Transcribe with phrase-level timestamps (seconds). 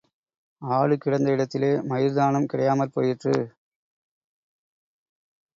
[0.61, 3.35] ஆடு கிடந்த இடத்திலே மயிர்தானும் கிடையாமற் போயிற்று.